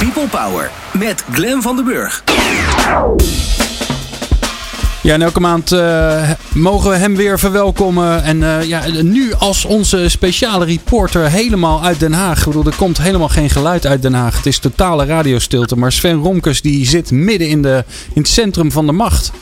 [0.00, 2.24] People Power met Glen van den Burg.
[5.02, 8.22] Ja, en elke maand uh, mogen we hem weer verwelkomen.
[8.22, 12.38] En uh, ja, nu als onze speciale reporter helemaal uit Den Haag.
[12.38, 14.36] Ik bedoel, er komt helemaal geen geluid uit Den Haag.
[14.36, 15.76] Het is totale radiostilte.
[15.76, 19.32] Maar Sven Romkes die zit midden in, de, in het centrum van de macht.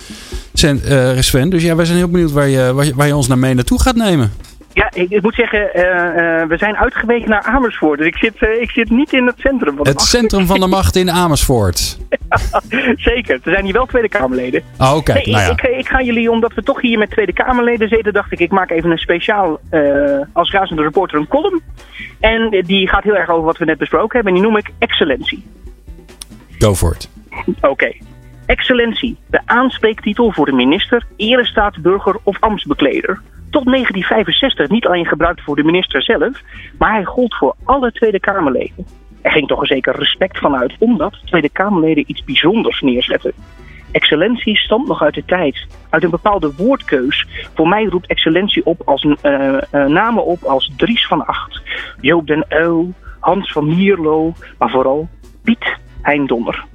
[0.54, 3.16] Sven, uh, Sven dus ja, wij zijn heel benieuwd waar je, waar je, waar je
[3.16, 4.32] ons naar mee naartoe gaat nemen.
[4.78, 7.98] Ja, ik, ik moet zeggen, uh, uh, we zijn uitgeweken naar Amersfoort.
[7.98, 10.10] Dus ik zit, uh, ik zit niet in het centrum van de Het macht.
[10.10, 11.98] centrum van de macht in Amersfoort.
[12.96, 14.62] Zeker, er zijn hier wel Tweede Kamerleden.
[14.78, 15.12] Oh, oké.
[15.12, 15.50] Nou ja.
[15.50, 18.50] ik, ik, ga jullie, omdat we toch hier met Tweede Kamerleden zitten, dacht ik, ik
[18.50, 19.60] maak even een speciaal,
[20.32, 21.62] als razende reporter, een column.
[22.20, 24.32] En die gaat heel erg over wat we net besproken hebben.
[24.34, 25.46] En die noem ik Excellentie.
[26.58, 27.08] Go for it.
[27.46, 27.68] Oké.
[27.68, 28.02] Okay.
[28.46, 35.56] Excellentie, de aanspreektitel voor de minister, erestaatsburger of ambtsbekleder tot 1965 niet alleen gebruikt voor
[35.56, 36.42] de minister zelf,
[36.78, 38.86] maar hij gold voor alle Tweede Kamerleden.
[39.22, 43.32] Er ging toch een zeker respect vanuit, omdat Tweede Kamerleden iets bijzonders neerzetten.
[43.92, 47.26] Excellentie stamt nog uit de tijd, uit een bepaalde woordkeus.
[47.54, 51.60] Voor mij roept excellentie op als uh, uh, namen op als Dries van Acht,
[52.00, 55.08] Joop den Uyl, Hans van Mierlo, maar vooral
[55.42, 56.66] Piet Hein Donner.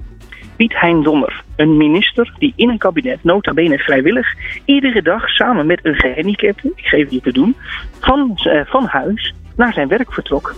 [0.56, 5.66] Piet Hein Donner, een minister die in een kabinet, nota bene vrijwillig, iedere dag samen
[5.66, 7.56] met een gehandicapte, ik geef die te doen,
[8.00, 10.54] van, uh, van huis naar zijn werk vertrok.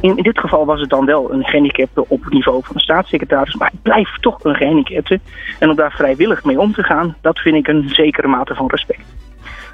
[0.00, 3.54] In, dit geval was het dan wel een gehandicapte op het niveau van een staatssecretaris,
[3.54, 5.20] maar het blijft toch een gehandicapte.
[5.58, 8.66] En om daar vrijwillig mee om te gaan, dat vind ik een zekere mate van
[8.66, 9.14] respect.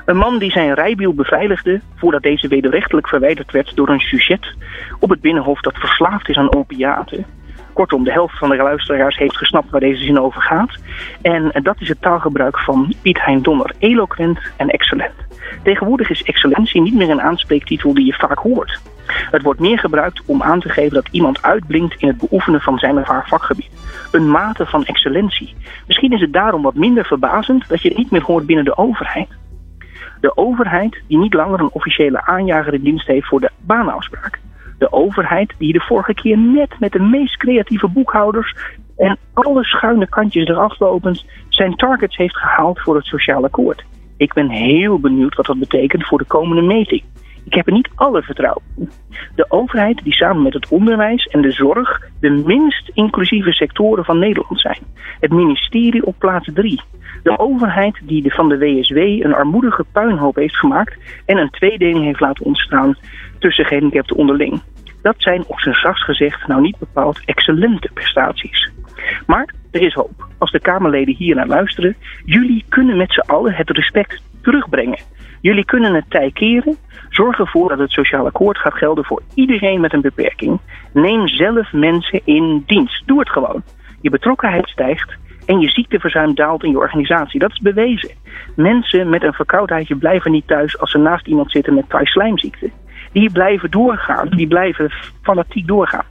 [0.04, 4.54] Een man die zijn rijwiel beveiligde voordat deze wederrechtelijk verwijderd werd door een sujet
[5.00, 7.37] op het binnenhof dat verslaafd is aan opiaten.
[7.78, 10.78] Kortom, de helft van de luisteraars heeft gesnapt waar deze zin over gaat.
[11.22, 13.74] En dat is het taalgebruik van Piet Hein Donner.
[13.78, 15.14] Eloquent en excellent.
[15.62, 18.80] Tegenwoordig is excellentie niet meer een aanspreektitel die je vaak hoort.
[19.06, 22.78] Het wordt meer gebruikt om aan te geven dat iemand uitblinkt in het beoefenen van
[22.78, 23.70] zijn of haar vakgebied.
[24.12, 25.54] Een mate van excellentie.
[25.86, 28.76] Misschien is het daarom wat minder verbazend dat je het niet meer hoort binnen de
[28.76, 29.28] overheid.
[30.20, 34.38] De overheid die niet langer een officiële aanjager in dienst heeft voor de baanafspraak
[34.78, 38.56] de overheid die de vorige keer net met de meest creatieve boekhouders
[38.96, 43.84] en alle schuine kantjes eraf lopend zijn targets heeft gehaald voor het sociale akkoord.
[44.16, 47.02] Ik ben heel benieuwd wat dat betekent voor de komende meting.
[47.44, 48.90] Ik heb er niet alle vertrouwen in.
[49.34, 54.18] De overheid die samen met het onderwijs en de zorg de minst inclusieve sectoren van
[54.18, 54.78] Nederland zijn.
[55.20, 56.80] Het ministerie op plaats 3.
[57.22, 60.96] De overheid die de van de WSW een armoedige puinhoop heeft gemaakt
[61.26, 62.96] en een tweedeling heeft laten ontstaan
[63.38, 64.62] tussen gehandicapten onderling.
[65.02, 68.70] Dat zijn op zijn zachtst gezegd nou niet bepaald excellente prestaties.
[69.26, 70.26] Maar er is hoop.
[70.38, 74.98] Als de Kamerleden hier naar luisteren, jullie kunnen met z'n allen het respect terugbrengen.
[75.40, 76.76] Jullie kunnen het tij keren.
[77.08, 80.60] Zorg ervoor dat het sociaal akkoord gaat gelden voor iedereen met een beperking.
[80.92, 83.06] Neem zelf mensen in dienst.
[83.06, 83.62] Doe het gewoon.
[84.00, 85.16] Je betrokkenheid stijgt
[85.48, 87.40] en je ziekteverzuim daalt in je organisatie.
[87.40, 88.10] Dat is bewezen.
[88.56, 92.70] Mensen met een verkoudheidje blijven niet thuis als ze naast iemand zitten met slijmziekte.
[93.12, 94.28] Die blijven doorgaan.
[94.28, 94.92] Die blijven
[95.22, 96.04] fanatiek doorgaan.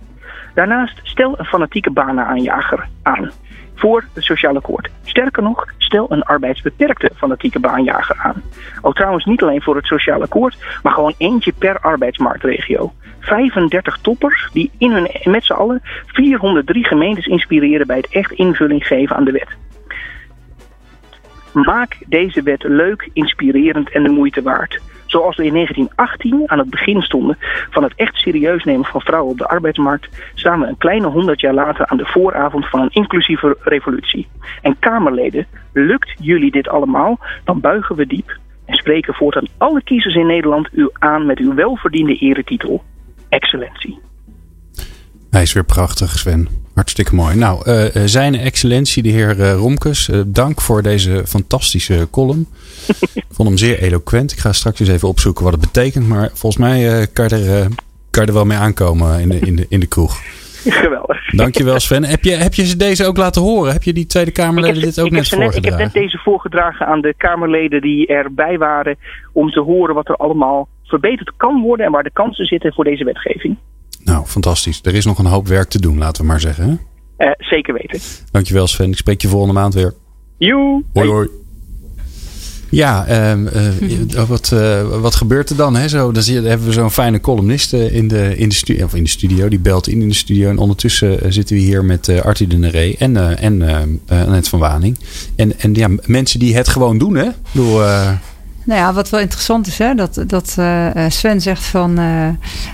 [0.53, 3.31] Daarnaast stel een fanatieke baanaanjager aan
[3.75, 4.89] voor het sociale akkoord.
[5.03, 8.41] Sterker nog, stel een arbeidsbeperkte fanatieke baanjager aan.
[8.81, 12.93] Ook trouwens niet alleen voor het sociale akkoord, maar gewoon eentje per arbeidsmarktregio.
[13.27, 18.87] 35 toppers die in hun, met z'n allen 403 gemeentes inspireren bij het echt invulling
[18.87, 19.49] geven aan de wet.
[21.53, 24.79] Maak deze wet leuk, inspirerend en de moeite waard.
[25.05, 27.37] Zoals we in 1918 aan het begin stonden
[27.69, 31.41] van het echt serieus nemen van vrouwen op de arbeidsmarkt, staan we een kleine honderd
[31.41, 34.27] jaar later aan de vooravond van een inclusieve revolutie.
[34.61, 40.15] En Kamerleden, lukt jullie dit allemaal, dan buigen we diep en spreken voortaan alle kiezers
[40.15, 42.83] in Nederland u aan met uw welverdiende eretitel,
[43.29, 43.99] Excellentie.
[45.29, 46.47] Hij is weer prachtig, Sven.
[46.73, 47.35] Hartstikke mooi.
[47.35, 52.47] Nou, uh, zijn excellentie, de heer uh, Romkes, uh, dank voor deze fantastische column.
[53.13, 54.31] Ik vond hem zeer eloquent.
[54.31, 56.07] Ik ga straks eens even opzoeken wat het betekent.
[56.07, 57.67] Maar volgens mij kan, er,
[58.09, 60.21] kan er wel mee aankomen in de, in de, in de kroeg.
[60.65, 61.29] Geweldig.
[61.31, 62.03] Dankjewel Sven.
[62.03, 63.73] Heb je, heb je ze deze ook laten horen?
[63.73, 65.63] Heb je die Tweede Kamerleden dit ook net voorgedragen?
[65.63, 68.97] ik heb net deze voorgedragen aan de Kamerleden die erbij waren.
[69.33, 71.85] Om te horen wat er allemaal verbeterd kan worden.
[71.85, 73.57] En waar de kansen zitten voor deze wetgeving.
[74.03, 74.79] Nou, fantastisch.
[74.83, 76.79] Er is nog een hoop werk te doen, laten we maar zeggen.
[77.17, 77.99] Uh, zeker weten.
[78.31, 78.89] Dankjewel Sven.
[78.89, 79.93] Ik spreek je volgende maand weer.
[80.37, 80.83] Joe.
[80.93, 81.29] Hoi hoi.
[82.69, 85.75] Ja, um, uh, wat, uh, wat gebeurt er dan?
[85.75, 85.87] Hè?
[85.87, 89.09] Zo, dan hebben we zo'n fijne columnist in de, in, de studio, of in de
[89.09, 89.47] studio.
[89.47, 90.49] Die belt in in de studio.
[90.49, 93.61] En ondertussen zitten we hier met uh, Artie de Neré en, en
[94.07, 94.97] Annette van Waning.
[95.35, 97.15] En, en ja, mensen die het gewoon doen.
[97.15, 97.27] Hè?
[97.27, 97.81] Ik bedoel,
[98.67, 102.27] Nou ja, wat wel interessant is, hè, dat, dat uh, Sven zegt van uh,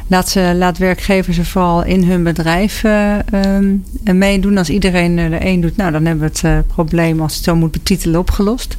[0.07, 2.84] laat, ze, laat werkgevers er vooral in hun bedrijf
[3.34, 4.57] um, meedoen.
[4.57, 7.72] Als iedereen er één doet, nou dan hebben we het probleem, als het zo moet
[7.72, 8.75] betitelen, opgelost.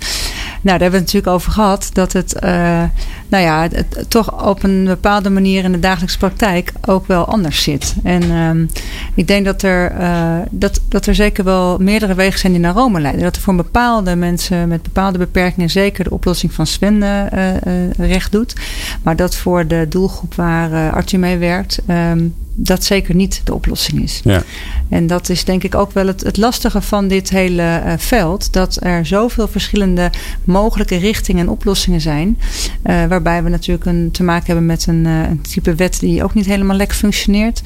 [0.65, 1.91] Nou, daar hebben we het natuurlijk over gehad.
[1.93, 2.83] Dat het, uh,
[3.29, 7.63] nou ja, het, toch op een bepaalde manier in de dagelijkse praktijk ook wel anders
[7.63, 7.95] zit.
[8.03, 8.69] En uh,
[9.15, 12.75] ik denk dat er, uh, dat, dat er zeker wel meerdere wegen zijn die naar
[12.75, 13.23] Rome leiden.
[13.23, 18.33] Dat er voor bepaalde mensen met bepaalde beperkingen zeker de oplossing van Sven uh, recht
[18.33, 18.55] doet.
[19.03, 21.79] Maar dat voor de doelgroep waar Arthur mee werkt.
[21.89, 24.21] Um, dat zeker niet de oplossing is.
[24.25, 24.43] Ja.
[24.89, 28.53] En dat is denk ik ook wel het, het lastige van dit hele uh, veld.
[28.53, 30.11] Dat er zoveel verschillende
[30.55, 32.39] mogelijke richtingen en oplossingen zijn.
[32.87, 36.25] Uh, waarbij we natuurlijk een, te maken hebben met een, uh, een, type wet die
[36.25, 37.63] ook niet helemaal lekker functioneert.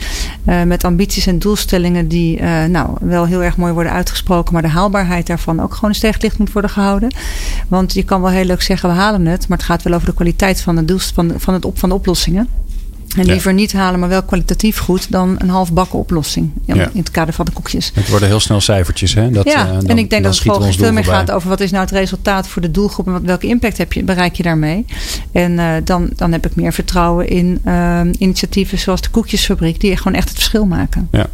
[0.67, 4.53] met ambities en doelstellingen die nou, wel heel erg mooi worden uitgesproken.
[4.53, 7.15] Maar de haalbaarheid daarvan ook gewoon eens tegen licht moet worden gehouden.
[7.69, 9.49] Want je kan wel heel leuk zeggen we halen het.
[9.49, 11.89] Maar het gaat wel over de kwaliteit van, de doel, van, van, het op, van
[11.89, 12.49] de oplossingen.
[13.17, 16.51] En liever niet halen, maar wel kwalitatief goed dan een half bakken oplossing.
[16.65, 16.91] In, ja.
[16.93, 17.91] in het kader van de koekjes.
[17.95, 19.15] Het worden heel snel cijfertjes.
[19.15, 19.31] Hè?
[19.31, 21.61] Dat, ja, uh, dan, en ik denk dat het volgens veel meer gaat over wat
[21.61, 24.43] is nou het resultaat voor de doelgroep en wat, welke impact heb je, bereik je
[24.43, 24.85] daarmee.
[25.33, 29.97] En uh, dan, dan heb ik meer vertrouwen in uh, initiatieven zoals de koekjesfabriek, die
[29.97, 31.09] gewoon echt het verschil maken.
[31.13, 31.27] Ja.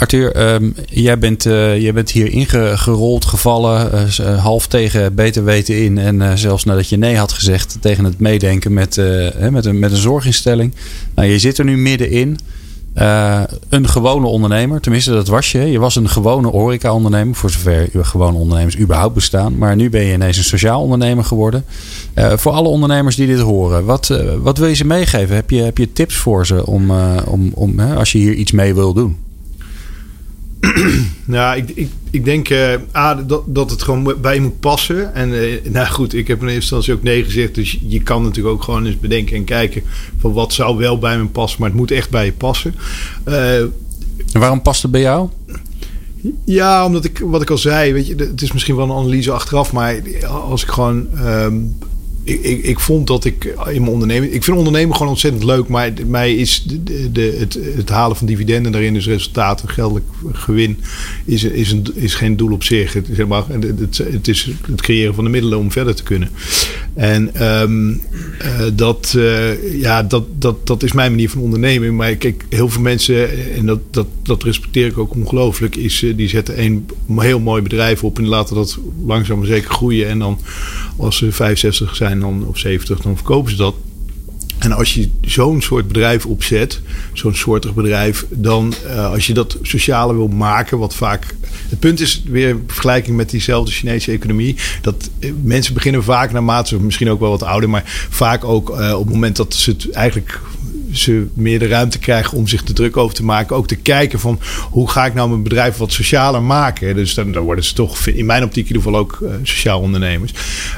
[0.00, 5.98] Arthur, um, jij, bent, jij bent hier ingerold gevallen, uh, half tegen beter weten in.
[5.98, 8.96] En uh, zelfs nadat je nee had gezegd tegen het meedenken met,
[9.50, 10.74] met, een, met een zorginstelling.
[11.14, 12.38] Nou, je zit er nu middenin.
[13.68, 15.58] een gewone ondernemer, tenminste dat was je.
[15.58, 19.58] Je was een gewone horeca-ondernemer, voor zover gewone ondernemers überhaupt bestaan.
[19.58, 21.64] Maar nu ben je ineens een sociaal ondernemer geworden.
[22.14, 25.34] voor alle ondernemers die dit horen, wat, wat wil je ze meegeven?
[25.34, 26.90] Heb je, heb je tips voor ze om,
[27.26, 29.28] om, om als je hier iets mee wil doen?
[31.24, 35.14] nou, ik, ik, ik denk uh, A, dat, dat het gewoon bij je moet passen.
[35.14, 37.54] En uh, nou goed, ik heb in eerste instantie ook nee gezegd.
[37.54, 39.82] Dus je kan natuurlijk ook gewoon eens bedenken en kijken
[40.18, 41.60] van wat zou wel bij me passen.
[41.60, 42.74] Maar het moet echt bij je passen.
[43.28, 43.60] Uh,
[44.32, 45.28] en waarom past het bij jou?
[46.44, 49.32] Ja, omdat ik, wat ik al zei, weet je, het is misschien wel een analyse
[49.32, 49.72] achteraf.
[49.72, 51.76] Maar als ik gewoon um,
[52.24, 54.32] ik, ik, ik, vond dat ik in mijn onderneming.
[54.32, 55.68] Ik vind ondernemen gewoon ontzettend leuk.
[55.68, 56.64] Maar mij is
[57.12, 60.78] de, het, het, halen van dividenden daarin, dus resultaten, geldelijk gewin,
[61.24, 62.92] is, is, een, is geen doel op zich.
[62.92, 66.30] Het, zeg maar, het, het is het creëren van de middelen om verder te kunnen.
[66.94, 67.90] En um,
[68.42, 71.96] uh, dat, uh, ja, dat, dat, dat is mijn manier van ondernemen.
[71.96, 76.16] Maar kijk, heel veel mensen, en dat, dat, dat respecteer ik ook ongelooflijk, is uh,
[76.16, 80.08] die zetten een heel mooi bedrijf op en laten dat langzaam maar zeker groeien.
[80.08, 80.38] En dan
[80.96, 83.74] als ze 65 zijn dan, of 70, dan verkopen ze dat.
[84.60, 86.80] En als je zo'n soort bedrijf opzet,
[87.12, 91.34] zo'n soortig bedrijf, dan uh, als je dat sociale wil maken, wat vaak.
[91.68, 94.56] Het punt is weer vergelijking met diezelfde Chinese economie.
[94.82, 98.92] Dat uh, mensen beginnen vaak naarmate, misschien ook wel wat ouder, maar vaak ook uh,
[98.92, 100.40] op het moment dat ze het eigenlijk
[100.92, 103.56] ze meer de ruimte krijgen om zich te druk over te maken.
[103.56, 104.40] Ook te kijken van
[104.70, 106.94] hoe ga ik nou mijn bedrijf wat socialer maken.
[106.94, 109.80] Dus dan, dan worden ze toch in mijn optiek in ieder geval ook uh, sociaal
[109.80, 110.34] ondernemers.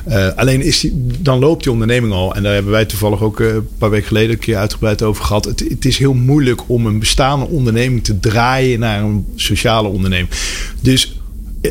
[0.08, 2.34] Uh, alleen is die, dan loopt die onderneming al.
[2.34, 5.24] En daar hebben wij toevallig ook uh, een paar weken geleden een keer uitgebreid over
[5.24, 5.44] gehad.
[5.44, 10.30] Het, het is heel moeilijk om een bestaande onderneming te draaien naar een sociale onderneming.
[10.80, 11.20] Dus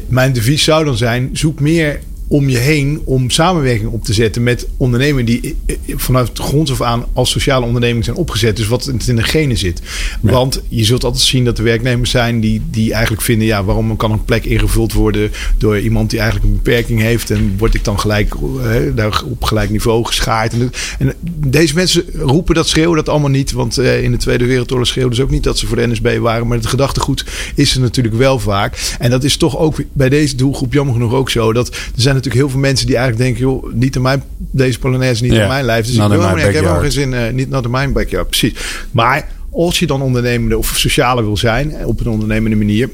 [0.08, 2.00] mijn devies zou dan zijn: zoek meer
[2.32, 6.42] om je heen om samenwerking op te zetten met ondernemingen die eh, eh, vanuit de
[6.42, 8.56] grond af aan als sociale onderneming zijn opgezet.
[8.56, 9.82] Dus wat in de genen zit.
[10.22, 13.96] Want je zult altijd zien dat er werknemers zijn die, die eigenlijk vinden, ja, waarom
[13.96, 17.84] kan een plek ingevuld worden door iemand die eigenlijk een beperking heeft en word ik
[17.84, 20.54] dan gelijk hè, eh, daar op gelijk niveau geschaard.
[20.54, 24.46] En, en, deze mensen roepen dat, schreeuwen dat allemaal niet, want uh, in de Tweede
[24.46, 27.76] Wereldoorlog schreeuwden ze ook niet dat ze voor de NSB waren, maar het gedachtegoed is
[27.76, 28.96] er natuurlijk wel vaak.
[29.00, 32.21] En dat is toch ook bij deze doelgroep jammer genoeg ook zo, dat er zijn
[32.24, 35.48] natuurlijk heel veel mensen die eigenlijk denken, joh, niet in mijn, deze Polonaise niet in
[35.48, 35.86] mijn lijf.
[35.86, 38.54] Dus ik, wil, ik heb helemaal geen zin, uh, niet naar de mijn backyard, precies.
[38.92, 42.90] Maar als je dan ondernemende of socialer wil zijn, op een ondernemende manier,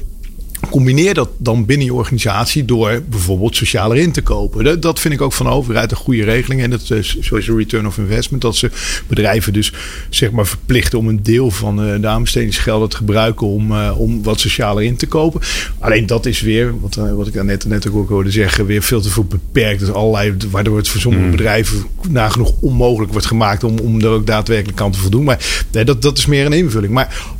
[0.70, 4.80] Combineer dat dan binnen je organisatie door bijvoorbeeld socialer in te kopen.
[4.80, 6.62] Dat, vind ik ook van overheid een goede regeling.
[6.62, 8.42] En dat is sowieso return of investment.
[8.42, 8.70] Dat ze
[9.06, 9.72] bedrijven dus
[10.10, 14.22] zeg maar verplichten om een deel van uh, de aanbestedingsgelden te gebruiken om, uh, om
[14.22, 15.40] wat socialer in te kopen.
[15.78, 19.10] Alleen dat is weer, wat, wat ik net, net ook hoorde zeggen, weer veel te
[19.10, 19.80] veel beperkt.
[19.80, 21.30] Dus allerlei, waardoor het voor sommige mm.
[21.30, 25.24] bedrijven nagenoeg onmogelijk wordt gemaakt om, om er ook daadwerkelijk aan te voldoen.
[25.24, 26.92] Maar nee, dat, dat is meer een invulling.
[26.92, 27.36] Maar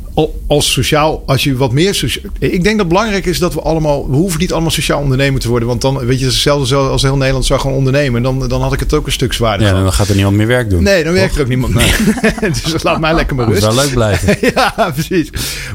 [0.47, 2.19] als sociaal, als je wat meer.
[2.39, 4.09] Ik denk dat het belangrijk is dat we allemaal.
[4.09, 5.67] We hoeven niet allemaal sociaal ondernemer te worden.
[5.67, 8.21] Want dan weet je, hetzelfde als heel Nederland zou gewoon ondernemen.
[8.21, 9.67] Dan, dan had ik het ook een stuk zwaarder.
[9.67, 10.83] Ja, dan gaat er niemand meer werk doen.
[10.83, 11.99] Nee, dan werkt er ook niemand meer.
[12.63, 13.61] dus laat mij lekker maar rust.
[13.61, 14.37] Dat zou leuk blijven.
[14.55, 15.29] ja, precies.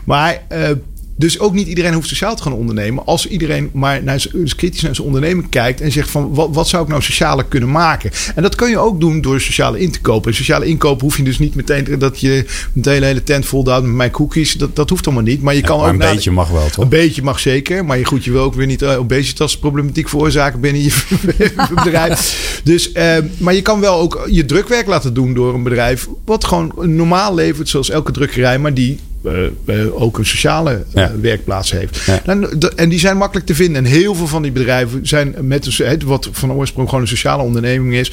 [0.05, 0.43] Maar.
[0.53, 0.69] Uh,
[1.17, 3.07] Dus ook niet iedereen hoeft sociaal te gaan ondernemen.
[3.07, 6.49] Als iedereen maar naar zijn, dus kritisch naar zijn onderneming kijkt en zegt van wat,
[6.53, 8.11] wat zou ik nou socialer kunnen maken?
[8.35, 10.31] En dat kan je ook doen door sociale in te kopen.
[10.31, 13.63] En sociale inkopen hoef je dus niet meteen dat je meteen een hele tent vol
[13.63, 14.53] met mijn cookies.
[14.53, 15.43] Dat, dat hoeft allemaal niet.
[15.43, 15.93] Maar je kan maar ook.
[15.93, 16.85] Een beetje mag wel, toch?
[16.85, 17.85] Een beetje mag zeker.
[17.85, 20.93] Maar je, goed, je wil ook weer niet uh, obesitasproblematiek veroorzaken binnen je
[21.85, 22.61] bedrijf.
[22.65, 26.09] Dus, uh, maar je kan wel ook je drukwerk laten doen door een bedrijf.
[26.25, 28.99] Wat gewoon normaal levert, zoals elke drukkerij, maar die
[29.93, 32.03] ook een sociale uh, werkplaats heeft.
[32.07, 32.23] Ja.
[32.25, 33.85] En, en, die zijn makkelijk te vinden.
[33.85, 37.43] En heel veel van die bedrijven zijn met een, wat van oorsprong gewoon een sociale
[37.43, 38.13] onderneming is.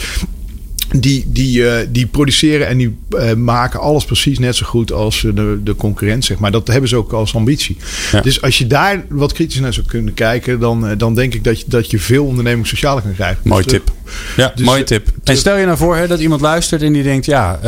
[0.96, 5.22] Die, die, uh, die produceren en die uh, maken alles precies net zo goed als
[5.22, 6.52] de, de concurrent, zeg maar.
[6.52, 7.78] Dat hebben ze ook als ambitie.
[8.12, 8.22] Ja.
[8.22, 11.60] Dus als je daar wat kritisch naar zou kunnen kijken, dan, dan denk ik dat
[11.60, 13.42] je, dat je veel onderneming sociaal kan krijgen.
[13.44, 13.92] Mooi dus tip.
[14.38, 15.08] Ja, dus, mooie tip.
[15.24, 17.60] En stel je nou voor hè, dat iemand luistert en die denkt: ja,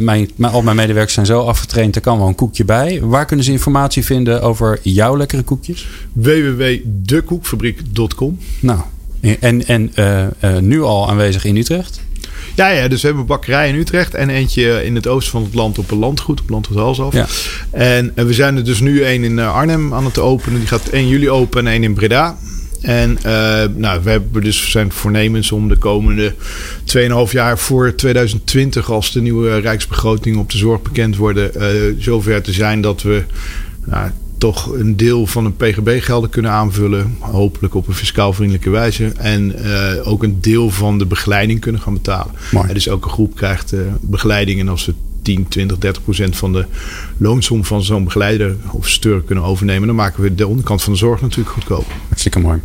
[0.00, 3.00] mijn, mijn, al mijn medewerkers zijn zo afgetraind, er kan wel een koekje bij.
[3.02, 5.86] Waar kunnen ze informatie vinden over jouw lekkere koekjes?
[6.12, 8.38] www.dekoekfabriek.com.
[8.60, 8.80] Nou,
[9.40, 9.92] en, en
[10.60, 12.00] nu al aanwezig in Utrecht?
[12.54, 15.42] Ja, ja, dus we hebben een bakkerij in Utrecht en eentje in het oosten van
[15.42, 17.12] het land op een landgoed, op landgoed Halsaf.
[17.12, 17.26] Ja.
[17.70, 20.58] En, en, we zijn er dus nu één in Arnhem aan het openen.
[20.58, 22.36] Die gaat 1 juli open en één in Breda.
[22.84, 23.22] En uh,
[23.76, 26.34] nou, we hebben dus zijn voornemens om de komende
[27.26, 32.42] 2,5 jaar voor 2020, als de nieuwe rijksbegroting op de zorg bekend worden, uh, zover
[32.42, 33.22] te zijn dat we
[33.84, 37.16] nou, toch een deel van een PGB-gelden kunnen aanvullen.
[37.18, 39.12] Hopelijk op een fiscaal vriendelijke wijze.
[39.16, 42.34] En uh, ook een deel van de begeleiding kunnen gaan betalen.
[42.52, 42.72] Mooi.
[42.72, 44.60] Dus elke groep krijgt uh, begeleiding.
[44.60, 46.64] En als we 10, 20, 30 procent van de
[47.16, 50.98] loonsom van zo'n begeleider of steur kunnen overnemen, dan maken we de onderkant van de
[50.98, 51.86] zorg natuurlijk goedkoop.
[52.08, 52.60] Hartstikke mooi.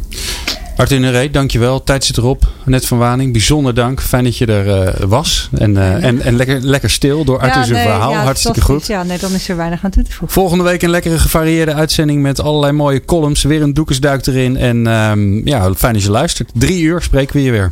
[0.79, 1.83] Arthur Neré, dankjewel.
[1.83, 2.47] Tijd zit erop.
[2.65, 4.01] Net van Waning, bijzonder dank.
[4.01, 5.49] Fijn dat je er uh, was.
[5.57, 8.11] En, uh, en, en lekker, lekker stil door Arthur zijn nee, verhaal.
[8.11, 8.87] Ja, Hartstikke goed.
[8.87, 10.29] Ja, nee, dan is er weinig aan toe te voegen.
[10.29, 13.43] Volgende week een lekkere gevarieerde uitzending met allerlei mooie columns.
[13.43, 14.57] Weer een doekensduik erin.
[14.57, 16.51] En um, ja, fijn dat je luistert.
[16.53, 17.71] Drie uur spreken we je weer.